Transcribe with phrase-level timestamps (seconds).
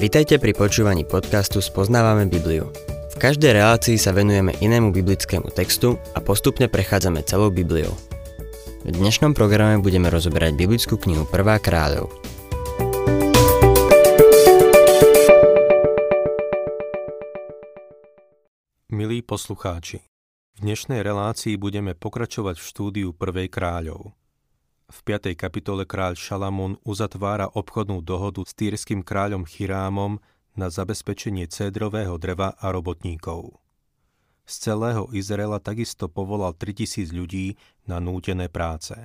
[0.00, 2.72] Vitajte pri počúvaní podcastu Spoznávame Bibliu.
[3.12, 7.92] V každej relácii sa venujeme inému biblickému textu a postupne prechádzame celou Bibliou.
[8.80, 12.08] V dnešnom programe budeme rozoberať biblickú knihu Prvá kráľov.
[18.88, 20.00] Milí poslucháči,
[20.56, 24.16] v dnešnej relácii budeme pokračovať v štúdiu Prvej kráľov.
[24.90, 25.38] V 5.
[25.38, 30.18] kapitole kráľ Šalamún uzatvára obchodnú dohodu s týrským kráľom Chirámom
[30.58, 33.54] na zabezpečenie cédrového dreva a robotníkov.
[34.50, 37.54] Z celého Izraela takisto povolal 3000 ľudí
[37.86, 38.98] na nútené práce.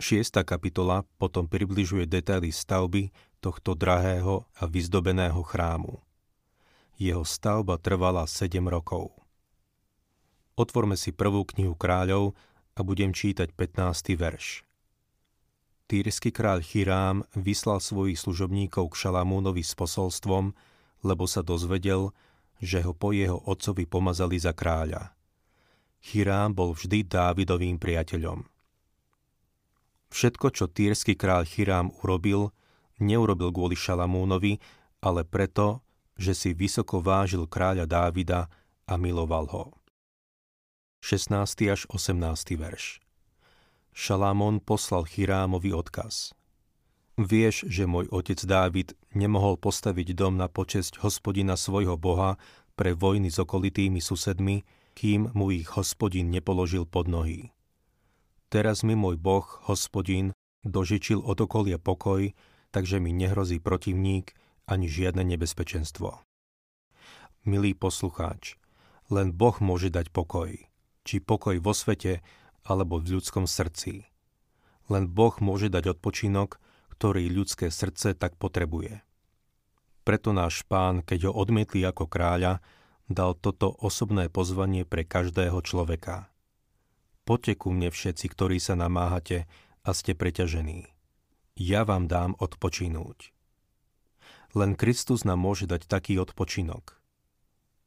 [0.00, 0.40] 6.
[0.48, 3.12] kapitola potom približuje detaily stavby
[3.44, 6.00] tohto drahého a vyzdobeného chrámu.
[6.96, 9.12] Jeho stavba trvala 7 rokov.
[10.56, 12.32] Otvorme si prvú knihu kráľov
[12.74, 14.18] a budem čítať 15.
[14.18, 14.66] verš.
[15.84, 20.56] Týrsky kráľ Chirám vyslal svojich služobníkov k Šalamúnovi s posolstvom,
[21.04, 22.10] lebo sa dozvedel,
[22.58, 25.12] že ho po jeho otcovi pomazali za kráľa.
[26.00, 28.48] Chirám bol vždy Dávidovým priateľom.
[30.08, 32.54] Všetko, čo týrsky kráľ Chirám urobil,
[32.96, 34.56] neurobil kvôli Šalamúnovi,
[35.04, 35.84] ale preto,
[36.16, 38.48] že si vysoko vážil kráľa Dávida
[38.88, 39.64] a miloval ho.
[41.04, 41.36] 16.
[41.68, 42.56] až 18.
[42.56, 42.96] verš.
[43.92, 46.32] Šalamón poslal Chirámovi odkaz.
[47.20, 52.40] Vieš, že môj otec Dávid nemohol postaviť dom na počesť hospodina svojho boha
[52.72, 54.64] pre vojny s okolitými susedmi,
[54.96, 57.52] kým mu ich hospodin nepoložil pod nohy.
[58.48, 60.32] Teraz mi môj boh, hospodin,
[60.64, 62.32] dožičil od okolia pokoj,
[62.72, 64.32] takže mi nehrozí protivník
[64.64, 66.24] ani žiadne nebezpečenstvo.
[67.44, 68.56] Milý poslucháč,
[69.12, 70.64] len Boh môže dať pokoj
[71.04, 72.24] či pokoj vo svete
[72.64, 74.08] alebo v ľudskom srdci.
[74.88, 76.60] Len Boh môže dať odpočinok,
[76.92, 79.04] ktorý ľudské srdce tak potrebuje.
[80.04, 82.60] Preto náš pán, keď ho odmietli ako kráľa,
[83.08, 86.28] dal toto osobné pozvanie pre každého človeka.
[87.24, 89.48] Poďte ku mne všetci, ktorí sa namáhate
[89.80, 90.92] a ste preťažení.
[91.56, 93.32] Ja vám dám odpočinúť.
[94.52, 97.00] Len Kristus nám môže dať taký odpočinok.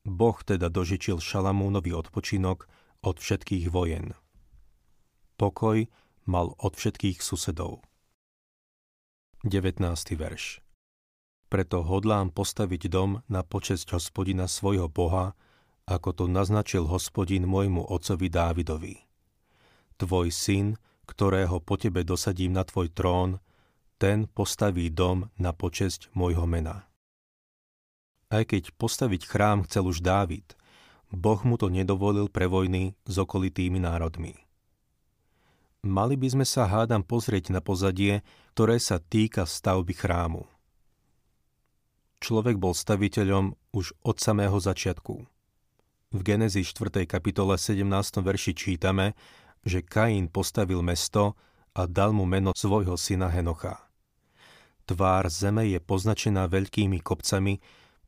[0.07, 2.65] Boh teda dožičil Šalamúnovi odpočinok,
[3.05, 4.17] od všetkých vojen.
[5.37, 5.85] Pokoj
[6.25, 7.85] mal od všetkých susedov.
[9.45, 9.85] 19.
[10.17, 10.65] verš
[11.47, 15.37] Preto hodlám postaviť dom na počesť hospodina svojho Boha,
[15.85, 18.95] ako to naznačil hospodin môjmu otcovi Dávidovi.
[20.01, 20.75] Tvoj syn,
[21.05, 23.37] ktorého po tebe dosadím na tvoj trón,
[24.01, 26.89] ten postaví dom na počesť môjho mena.
[28.27, 30.56] Aj keď postaviť chrám chcel už Dávid,
[31.11, 34.35] Boh mu to nedovolil pre vojny s okolitými národmi.
[35.87, 38.25] Mali by sme sa hádam pozrieť na pozadie,
[38.57, 40.43] ktoré sa týka stavby chrámu.
[42.17, 45.15] Človek bol staviteľom už od samého začiatku.
[46.07, 47.05] V Genezii 4.
[47.05, 47.85] kapitole 17.
[48.19, 49.13] verši čítame,
[49.61, 51.37] že Kain postavil mesto
[51.77, 53.77] a dal mu meno svojho syna Henocha.
[54.87, 57.59] Tvár zeme je poznačená veľkými kopcami,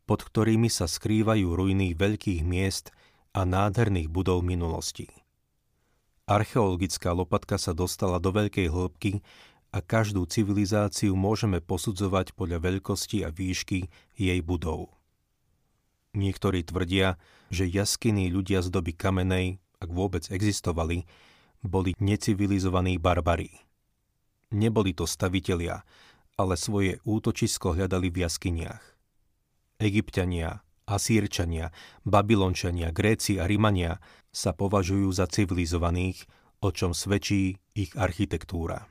[0.10, 2.90] pod ktorými sa skrývajú ruiny veľkých miest
[3.38, 5.06] a nádherných budov minulosti.
[6.26, 9.22] Archeologická lopatka sa dostala do veľkej hĺbky
[9.70, 13.86] a každú civilizáciu môžeme posudzovať podľa veľkosti a výšky
[14.18, 14.98] jej budov.
[16.18, 17.22] Niektorí tvrdia,
[17.54, 21.06] že jaskyní ľudia z doby kamenej, ak vôbec existovali,
[21.62, 23.62] boli necivilizovaní barbari.
[24.50, 25.86] Neboli to stavitelia,
[26.34, 28.99] ale svoje útočisko hľadali v jaskyniach.
[29.80, 31.72] Egyptiania, Asírčania,
[32.04, 33.98] Babylončania, Gréci a Rimania
[34.30, 36.28] sa považujú za civilizovaných,
[36.60, 38.86] o čom svedčí ich architektúra.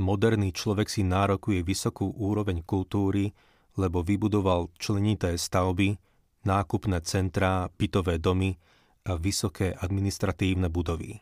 [0.00, 3.32] Moderný človek si nárokuje vysokú úroveň kultúry,
[3.76, 5.96] lebo vybudoval členité stavby,
[6.44, 8.56] nákupné centrá, pitové domy
[9.04, 11.20] a vysoké administratívne budovy.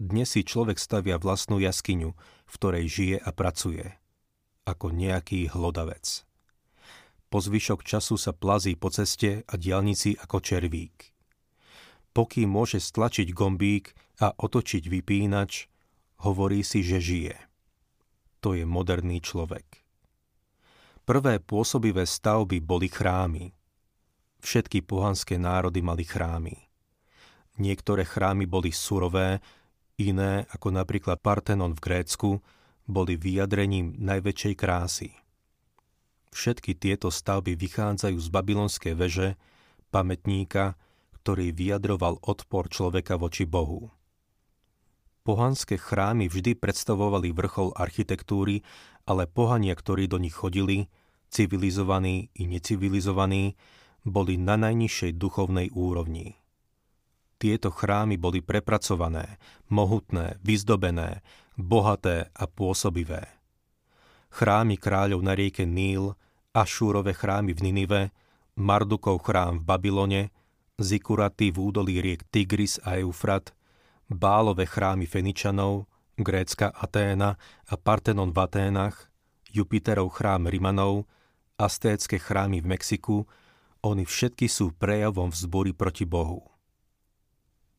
[0.00, 2.10] Dnes si človek stavia vlastnú jaskyňu,
[2.48, 3.84] v ktorej žije a pracuje,
[4.64, 6.24] ako nejaký hlodavec.
[7.30, 11.14] Po zvyšok času sa plazí po ceste a diálnici ako červík.
[12.10, 15.70] Pokým môže stlačiť gombík a otočiť vypínač,
[16.26, 17.38] hovorí si, že žije.
[18.42, 19.86] To je moderný človek.
[21.06, 23.54] Prvé pôsobivé stavby boli chrámy.
[24.42, 26.56] Všetky pohanské národy mali chrámy.
[27.62, 29.38] Niektoré chrámy boli surové,
[30.00, 32.30] iné, ako napríklad Partenon v Grécku,
[32.90, 35.14] boli vyjadrením najväčšej krásy.
[36.30, 39.28] Všetky tieto stavby vychádzajú z babylonskej veže,
[39.90, 40.78] pamätníka,
[41.20, 43.90] ktorý vyjadroval odpor človeka voči Bohu.
[45.20, 48.64] Pohanské chrámy vždy predstavovali vrchol architektúry,
[49.04, 50.88] ale pohania, ktorí do nich chodili,
[51.28, 53.54] civilizovaní i necivilizovaní,
[54.00, 56.40] boli na najnižšej duchovnej úrovni.
[57.40, 61.24] Tieto chrámy boli prepracované, mohutné, vyzdobené,
[61.56, 63.39] bohaté a pôsobivé.
[64.30, 66.14] Chrámy kráľov na rieke Níl,
[66.54, 68.02] Ašúrove chrámy v Ninive,
[68.58, 70.22] Mardukov chrám v Babylone,
[70.80, 73.52] Zikuraty v údolí riek Tigris a Eufrat,
[74.10, 75.86] Bálové chrámy Feničanov,
[76.18, 77.38] Grécka Aténa
[77.68, 79.10] a Partenon v Aténach,
[79.50, 81.06] Jupiterov chrám Rimanov,
[81.58, 83.26] astécké chrámy v Mexiku,
[83.80, 86.44] oni všetky sú prejavom vzbory proti Bohu.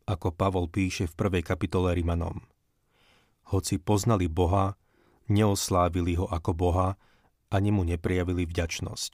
[0.10, 2.42] Ako Pavol píše v prvej kapitole Rimanom.
[3.54, 4.81] Hoci poznali Boha,
[5.32, 7.00] neoslávili ho ako Boha,
[7.48, 9.14] ani mu neprijavili vďačnosť.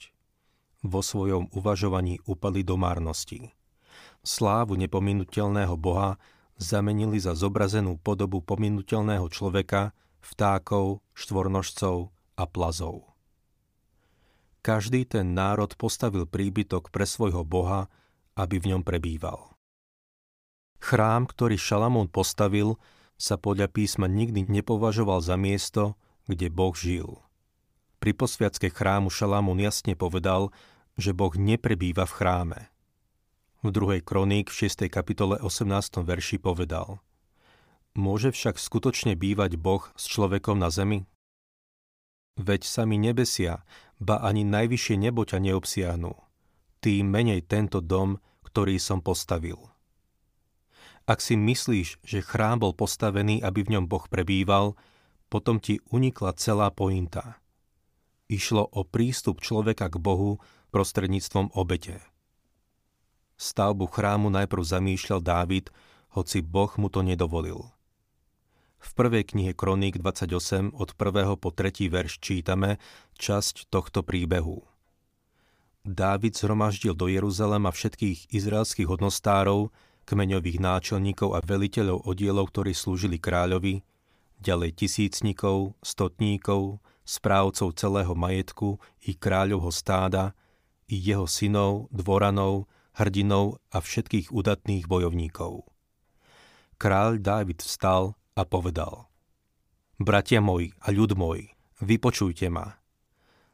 [0.85, 3.53] Vo svojom uvažovaní upali do márnosti.
[4.25, 6.17] Slávu nepominutelného Boha
[6.57, 13.13] zamenili za zobrazenú podobu pominutelného človeka, vtákov, štvornožcov a plazov.
[14.65, 17.87] Každý ten národ postavil príbytok pre svojho boha,
[18.35, 19.55] aby v ňom prebýval.
[20.83, 22.75] Chrám, ktorý Šalamún postavil,
[23.17, 25.97] sa podľa písma nikdy nepovažoval za miesto,
[26.27, 27.19] kde Boh žil.
[27.97, 30.53] Pri posviacke chrámu Šalamún jasne povedal,
[30.99, 32.61] že Boh neprebýva v chráme–
[33.65, 34.85] v druhej kroník v 6.
[34.85, 36.05] kapitole 18.
[36.05, 37.01] verši povedal
[37.97, 41.09] Môže však skutočne bývať Boh s človekom na zemi?
[42.37, 43.65] Veď sami nebesia,
[43.97, 46.13] ba ani najvyššie nebo ťa neobsiahnu.
[46.85, 49.57] Tým menej tento dom, ktorý som postavil.
[51.09, 54.77] Ak si myslíš, že chrám bol postavený, aby v ňom Boh prebýval,
[55.27, 57.39] potom ti unikla celá pointa.
[58.27, 60.39] Išlo o prístup človeka k Bohu
[60.71, 62.03] prostredníctvom obete.
[63.37, 65.69] Stavbu chrámu najprv zamýšľal Dávid,
[66.17, 67.71] hoci Boh mu to nedovolil.
[68.77, 71.37] V prvej knihe Kroník 28 od 1.
[71.37, 71.89] po 3.
[71.89, 72.77] verš čítame
[73.17, 74.65] časť tohto príbehu.
[75.87, 79.71] Dávid zhromaždil do Jeruzalema všetkých izraelských hodnostárov,
[80.03, 83.81] kmeňových náčelníkov a veliteľov odielov, ktorí slúžili kráľovi,
[84.41, 90.35] ďalej tisícnikov, stotníkov, správcov celého majetku i kráľovho stáda,
[90.87, 95.67] i jeho synov, dvoranov, hrdinov a všetkých udatných bojovníkov.
[96.77, 99.09] Kráľ Dávid vstal a povedal
[99.97, 101.49] Bratia moji a ľud môj,
[101.81, 102.77] vypočujte ma.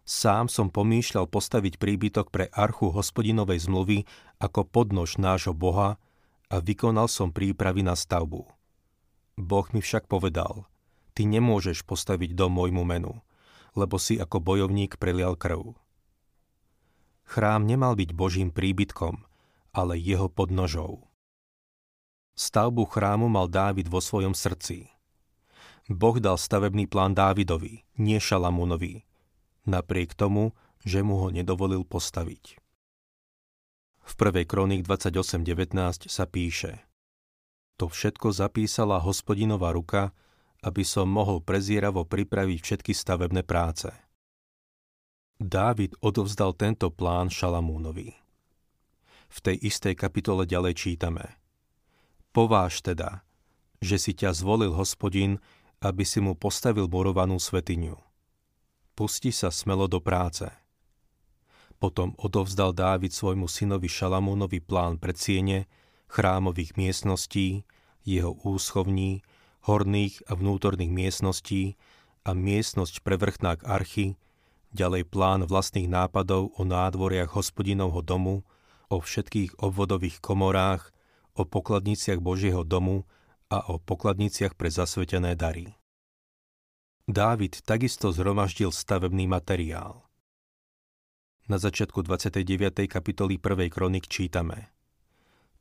[0.04, 4.04] Sám som pomýšľal postaviť príbytok pre archu hospodinovej zmluvy
[4.44, 5.96] ako podnož nášho Boha
[6.52, 8.44] a vykonal som prípravy na stavbu.
[9.40, 10.68] Boh mi však povedal,
[11.13, 13.21] ty nemôžeš postaviť dom môjmu menu,
[13.77, 15.77] lebo si ako bojovník prelial krv.
[17.24, 19.24] Chrám nemal byť Božím príbytkom,
[19.74, 21.10] ale jeho podnožou.
[22.33, 24.89] Stavbu chrámu mal Dávid vo svojom srdci.
[25.86, 29.06] Boh dal stavebný plán Dávidovi, nie Šalamúnovi,
[29.69, 32.60] napriek tomu, že mu ho nedovolil postaviť.
[34.04, 34.44] V 1.
[34.44, 36.83] kronik 28.19 sa píše
[37.80, 40.12] To všetko zapísala hospodinová ruka,
[40.63, 43.92] aby som mohol prezieravo pripraviť všetky stavebné práce.
[45.44, 48.15] Dávid odovzdal tento plán Šalamúnovi.
[49.27, 51.36] V tej istej kapitole ďalej čítame.
[52.31, 53.27] Pováž teda,
[53.83, 55.44] že si ťa zvolil hospodin,
[55.83, 58.00] aby si mu postavil murovanú svetiňu.
[58.96, 60.48] Pusti sa smelo do práce.
[61.75, 65.67] Potom odovzdal Dávid svojmu synovi Šalamúnovi plán predsiene,
[66.08, 67.67] chrámových miestností,
[68.08, 69.25] jeho úschovní,
[69.63, 71.79] horných a vnútorných miestností
[72.27, 74.20] a miestnosť pre vrchnák archy,
[74.75, 78.43] ďalej plán vlastných nápadov o nádvoriach hospodinovho domu,
[78.91, 80.91] o všetkých obvodových komorách,
[81.34, 83.08] o pokladniciach Božieho domu
[83.50, 85.74] a o pokladniciach pre zasvetené dary.
[87.03, 90.08] Dávid takisto zhromaždil stavebný materiál.
[91.51, 92.88] Na začiatku 29.
[92.88, 93.67] kapitoly 1.
[93.67, 94.73] kronik čítame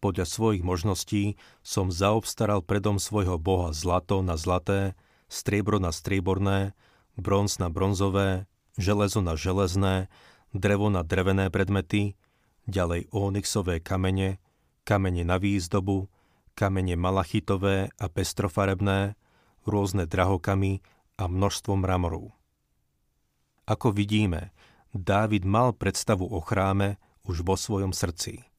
[0.02, 4.98] Podľa svojich možností som zaobstaral predom svojho boha zlato na zlaté,
[5.30, 6.74] striebro na strieborné,
[7.14, 10.10] bronz na bronzové, železo na železné,
[10.50, 12.18] drevo na drevené predmety,
[12.66, 14.42] ďalej onyxové kamene,
[14.82, 16.10] kamene na výzdobu,
[16.58, 19.14] kamene malachitové a pestrofarebné,
[19.62, 20.82] rôzne drahokamy
[21.14, 22.34] a množstvo mramoru.
[23.70, 24.50] Ako vidíme,
[24.92, 28.51] Dávid mal predstavu o chráme už vo svojom srdci.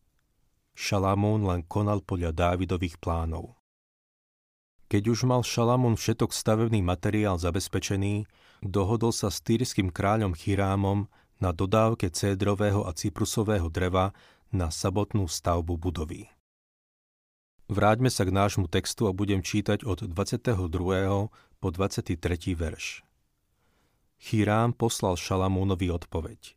[0.74, 3.58] Šalamún len konal podľa Dávidových plánov.
[4.89, 8.30] Keď už mal Šalamún všetok stavebný materiál zabezpečený,
[8.62, 11.10] dohodol sa s týrským kráľom Chirámom
[11.42, 14.13] na dodávke cédrového a cyprusového dreva
[14.53, 16.30] na sabotnú stavbu budovy.
[17.74, 20.62] Vráťme sa k nášmu textu a budem čítať od 22.
[21.58, 22.13] po 23.
[22.53, 23.01] verš.
[24.22, 26.53] Chirám poslal Šalamúnovi odpoveď.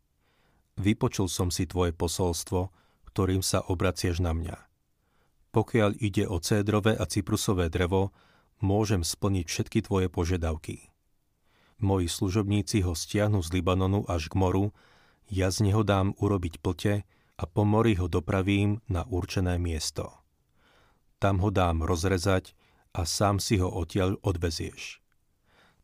[0.76, 2.68] Vypočul som si tvoje posolstvo,
[3.16, 4.60] ktorým sa obracieš na mňa.
[5.56, 8.12] Pokiaľ ide o cédrové a cyprusové drevo,
[8.60, 10.92] môžem splniť všetky tvoje požiadavky.
[11.80, 14.76] Moji služobníci ho stiahnu z Libanonu až k moru,
[15.32, 17.08] ja z neho dám urobiť plte
[17.40, 20.20] a po mori ho dopravím na určené miesto
[21.18, 22.54] tam ho dám rozrezať
[22.94, 25.00] a sám si ho odtiaľ odvezieš.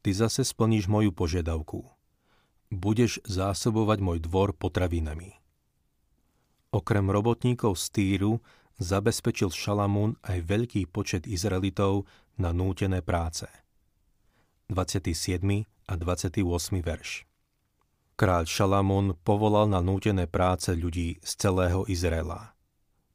[0.03, 1.83] Ty zase splníš moju požiadavku.
[2.71, 5.42] Budeš zásobovať môj dvor potravinami.
[6.73, 8.33] Okrem robotníkov z Týru
[8.81, 12.09] zabezpečil Šalamún aj veľký počet Izraelitov
[12.41, 13.45] na nútené práce.
[14.73, 15.69] 27.
[15.69, 16.41] a 28.
[16.81, 17.29] verš
[18.17, 22.57] Kráľ Šalamún povolal na nútené práce ľudí z celého Izraela.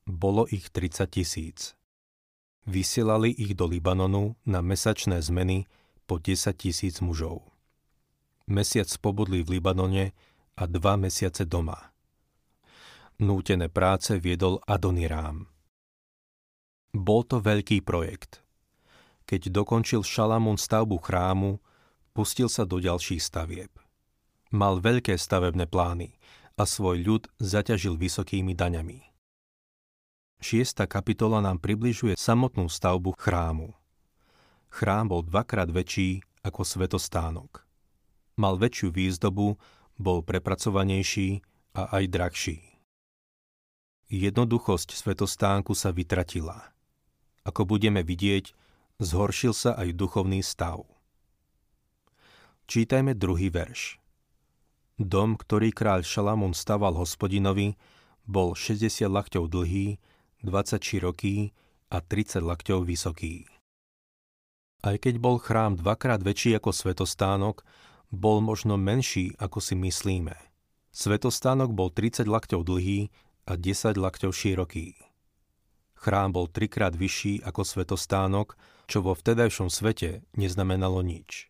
[0.06, 1.74] Bolo ich 30 tisíc.
[2.70, 5.66] Vysielali ich do Libanonu na mesačné zmeny
[6.06, 7.42] po 10 tisíc mužov.
[8.46, 10.14] Mesiac pobudli v Libanone
[10.54, 11.97] a dva mesiace doma.
[13.18, 15.50] Nútené práce viedol Adonirám.
[16.94, 18.46] Bol to veľký projekt.
[19.26, 21.58] Keď dokončil Šalamún stavbu chrámu,
[22.14, 23.74] pustil sa do ďalších stavieb.
[24.54, 26.14] Mal veľké stavebné plány
[26.62, 29.02] a svoj ľud zaťažil vysokými daňami.
[30.38, 33.74] Šiesta kapitola nám približuje samotnú stavbu chrámu.
[34.70, 37.66] Chrám bol dvakrát väčší ako svetostánok.
[38.38, 39.58] Mal väčšiu výzdobu,
[39.98, 41.42] bol prepracovanejší
[41.74, 42.67] a aj drahší.
[44.08, 46.72] Jednoduchosť svetostánku sa vytratila.
[47.44, 48.56] Ako budeme vidieť,
[49.04, 50.88] zhoršil sa aj duchovný stav.
[52.72, 54.00] Čítajme druhý verš.
[54.96, 57.76] Dom, ktorý kráľ Šalamún staval hospodinovi,
[58.24, 60.00] bol 60 lakťov dlhý
[60.40, 61.52] 20 široký
[61.92, 63.44] a 30 lakťov vysoký.
[64.88, 67.68] Aj keď bol chrám dvakrát väčší ako svetostánok,
[68.08, 70.36] bol možno menší, ako si myslíme.
[70.96, 73.12] Svetostánok bol 30 lakťov dlhý
[73.48, 75.00] a 10 lakťov široký.
[75.98, 81.50] Chrám bol trikrát vyšší ako svetostánok, čo vo vtedajšom svete neznamenalo nič.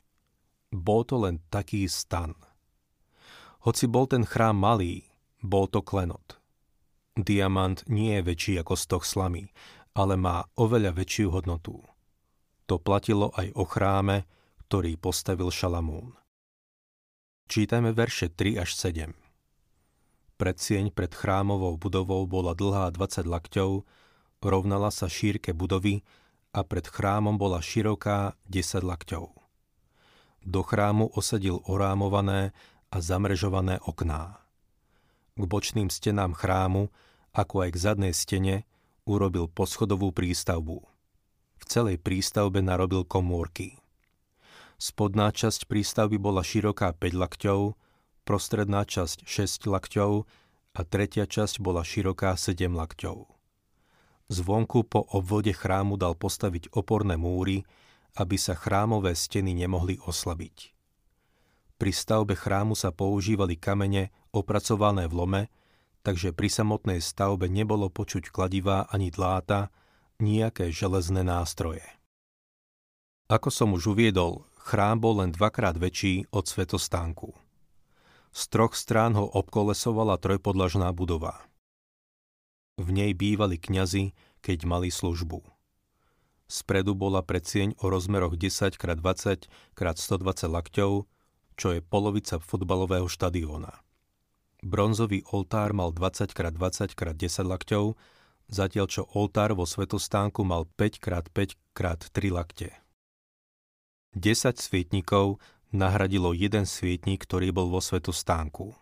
[0.71, 2.37] Bol to len taký stan.
[3.67, 5.03] Hoci bol ten chrám malý,
[5.43, 6.39] bol to klenot.
[7.17, 9.49] Diamant nie je väčší ako stoch slamy,
[9.97, 11.81] ale má oveľa väčšiu hodnotu.
[12.69, 14.29] To platilo aj o chráme,
[14.67, 16.13] ktorý postavil Šalamún.
[17.47, 19.26] Čítajme verše 3 až 7.
[20.37, 23.85] Predsieň pred chrámovou budovou bola dlhá 20 lakťov,
[24.41, 26.05] rovnala sa šírke budovy
[26.53, 29.33] a pred chrámom bola široká 10 lakťov.
[30.45, 32.53] Do chrámu osadil orámované
[32.93, 34.39] a zamrežované okná.
[35.35, 36.93] K bočným stenám chrámu
[37.37, 38.65] ako aj k zadnej stene,
[39.05, 40.81] urobil poschodovú prístavbu.
[41.61, 43.77] V celej prístavbe narobil komórky.
[44.81, 47.77] Spodná časť prístavby bola široká 5 lakťov,
[48.27, 50.27] prostredná časť 6 lakťov
[50.75, 53.23] a tretia časť bola široká 7 lakťov.
[54.27, 57.63] Zvonku po obvode chrámu dal postaviť oporné múry,
[58.19, 60.75] aby sa chrámové steny nemohli oslabiť.
[61.79, 65.41] Pri stavbe chrámu sa používali kamene opracované v lome,
[66.03, 69.71] takže pri samotnej stavbe nebolo počuť kladivá ani dláta,
[70.19, 71.85] nejaké železné nástroje.
[73.29, 77.46] Ako som už uviedol, chrám bol len dvakrát väčší od svetostánku.
[78.37, 81.41] Z troch strán ho obkolesovala trojpodlažná budova.
[82.77, 84.13] V nej bývali kňazi,
[84.45, 85.41] keď mali službu.
[86.45, 91.09] Spredu bola predsieň o rozmeroch 10 x 20 x 120 lakťov,
[91.57, 93.73] čo je polovica futbalového štadióna.
[94.61, 97.97] Bronzový oltár mal 20 x 20 x 10 lakťov,
[98.53, 102.69] zatiaľ čo oltár vo svetostánku mal 5 x 5 x 3 lakte.
[104.13, 105.41] 10 svietnikov
[105.71, 108.75] nahradilo jeden svietnik, ktorý bol vo svetostánku.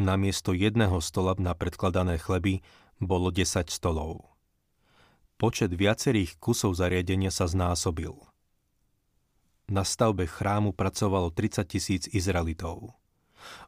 [0.00, 2.64] Namiesto jedného stola na predkladané chleby
[3.00, 4.32] bolo 10 stolov.
[5.40, 8.12] Počet viacerých kusov zariadenia sa znásobil.
[9.72, 12.92] Na stavbe chrámu pracovalo 30 tisíc Izraelitov.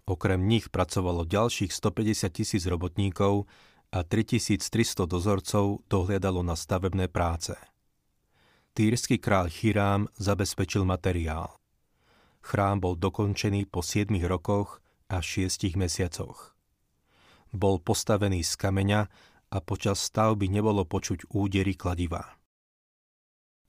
[0.04, 3.48] Okrem nich pracovalo ďalších 150 tisíc robotníkov
[3.92, 7.56] a 3300 dozorcov dohliadalo na stavebné práce.
[8.72, 11.61] Týrsky král Chirám zabezpečil materiál.
[12.42, 16.54] Chrám bol dokončený po 7 rokoch a 6 mesiacoch.
[17.54, 19.00] Bol postavený z kameňa
[19.52, 22.36] a počas stavby nebolo počuť údery kladiva.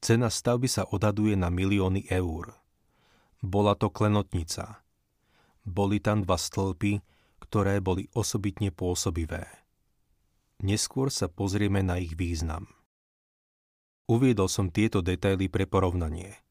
[0.03, 2.57] Cena stavby sa odhaduje na milióny eur.
[3.39, 4.79] Bola to klenotnica–
[5.63, 6.99] boli tam dva stĺpy,
[7.39, 9.47] ktoré boli osobitne pôsobivé.
[10.59, 12.67] Neskôr sa pozrieme na ich význam.
[14.11, 16.42] Uviedol som tieto detaily pre porovnanie.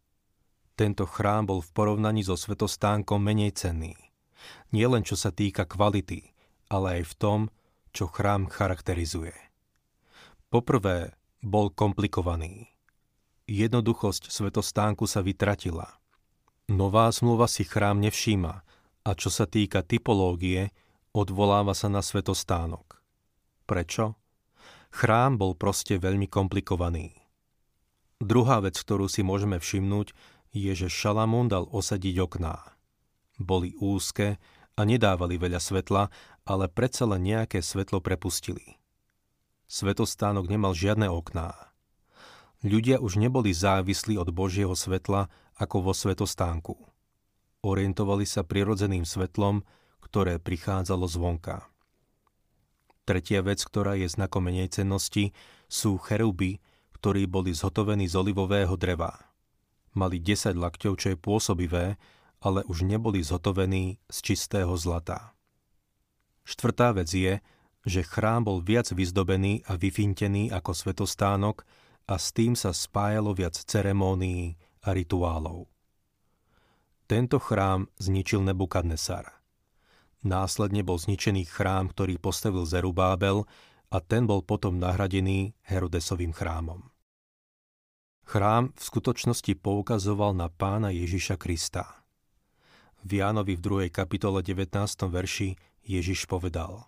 [0.73, 3.95] Tento chrám bol v porovnaní so svetostánkom menej cenný.
[4.73, 6.33] Nie len čo sa týka kvality,
[6.73, 7.41] ale aj v tom,
[7.93, 9.37] čo chrám charakterizuje.
[10.49, 11.13] Poprvé,
[11.45, 12.73] bol komplikovaný.
[13.51, 16.01] Jednoduchosť svetostánku sa vytratila.
[16.73, 18.55] Nová zmluva si chrám nevšíma
[19.03, 20.73] a čo sa týka typológie,
[21.13, 23.03] odvoláva sa na svetostánok.
[23.69, 24.17] Prečo?
[24.93, 27.17] Chrám bol proste veľmi komplikovaný.
[28.23, 30.15] Druhá vec, ktorú si môžeme všimnúť,
[30.53, 32.57] je, že Šalamún dal osadiť okná.
[33.41, 34.37] Boli úzke
[34.77, 36.13] a nedávali veľa svetla,
[36.45, 38.77] ale predsa len nejaké svetlo prepustili.
[39.67, 41.57] Svetostánok nemal žiadne okná.
[42.63, 46.77] Ľudia už neboli závislí od Božieho svetla ako vo svetostánku.
[47.65, 49.65] Orientovali sa prirodzeným svetlom,
[50.05, 51.67] ktoré prichádzalo zvonka.
[53.03, 55.35] Tretia vec, ktorá je znakom menej cennosti,
[55.67, 56.63] sú cheruby,
[57.03, 59.32] ktorí boli zhotovení z olivového dreva.
[59.93, 62.01] Mali 10 lakťov, čo je pôsobivé,
[62.43, 65.37] ale už neboli zhotovení z čistého zlata.
[66.43, 67.39] Štvrtá vec je,
[67.87, 71.67] že chrám bol viac vyzdobený a vyfintený ako svetostánok
[72.07, 75.71] a s tým sa spájalo viac ceremónií a rituálov.
[77.07, 79.43] Tento chrám zničil Nebukadnesar.
[80.23, 83.43] Následne bol zničený chrám, ktorý postavil Zerubábel
[83.91, 86.92] a ten bol potom nahradený Herodesovým chrámom.
[88.23, 92.03] Chrám v skutočnosti poukazoval na pána Ježiša Krista.
[93.03, 93.91] V Jánovi v 2.
[93.91, 94.71] kapitole 19.
[95.11, 96.87] verši Ježiš povedal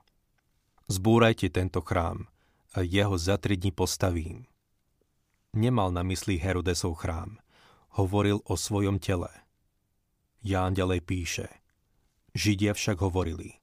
[0.86, 2.30] Zbúrajte tento chrám
[2.74, 4.46] a jeho za tri dní postavím.
[5.54, 7.38] Nemal na mysli Herodesov chrám,
[7.98, 9.30] hovoril o svojom tele.
[10.42, 11.46] Ján ďalej píše
[12.34, 13.58] Židia však hovorili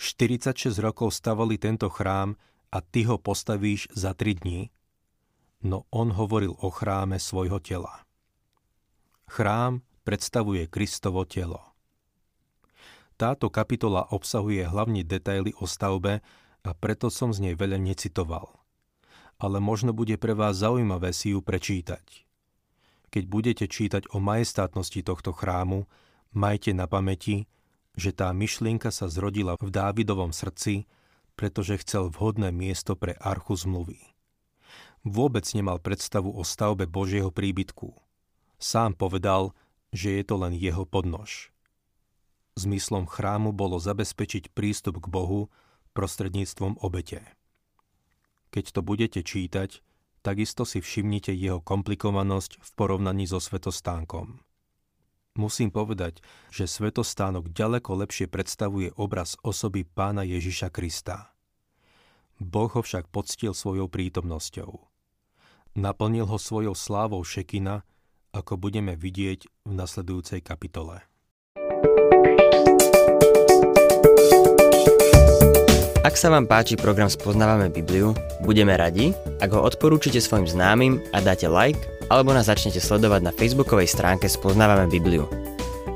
[0.00, 2.36] 46 rokov stavali tento chrám
[2.72, 4.72] a ty ho postavíš za tri dní?
[5.60, 8.04] No on hovoril o chráme svojho tela.
[9.28, 11.60] Chrám predstavuje Kristovo telo.
[13.20, 16.24] Táto kapitola obsahuje hlavne detaily o stavbe
[16.64, 18.48] a preto som z nej veľa necitoval.
[19.40, 22.24] Ale možno bude pre vás zaujímavé si ju prečítať.
[23.12, 25.84] Keď budete čítať o majestátnosti tohto chrámu,
[26.32, 27.48] majte na pamäti,
[27.96, 30.88] že tá myšlienka sa zrodila v Dávidovom srdci,
[31.36, 34.09] pretože chcel vhodné miesto pre archu zmluvy
[35.06, 37.94] vôbec nemal predstavu o stavbe Božieho príbytku.
[38.60, 39.56] Sám povedal,
[39.90, 41.50] že je to len jeho podnož.
[42.58, 45.48] Zmyslom chrámu bolo zabezpečiť prístup k Bohu
[45.96, 47.24] prostredníctvom obete.
[48.50, 49.80] Keď to budete čítať,
[50.20, 54.42] takisto si všimnite jeho komplikovanosť v porovnaní so svetostánkom.
[55.38, 61.32] Musím povedať, že svetostánok ďaleko lepšie predstavuje obraz osoby pána Ježiša Krista.
[62.42, 64.89] Boh ho však poctil svojou prítomnosťou.
[65.78, 67.86] Naplnil ho svojou slávou Šekina,
[68.34, 71.06] ako budeme vidieť v nasledujúcej kapitole.
[76.00, 81.22] Ak sa vám páči program Spoznávame Bibliu, budeme radi, ak ho odporúčite svojim známym a
[81.22, 81.78] dáte like,
[82.10, 85.30] alebo nás začnete sledovať na facebookovej stránke Spoznávame Bibliu.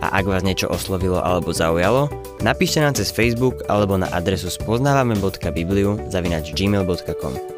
[0.05, 2.13] A ak vás niečo oslovilo alebo zaujalo,
[2.45, 7.54] napíšte nám cez Facebook alebo na adresu spoznávame.bibliu zavinač gmail.com.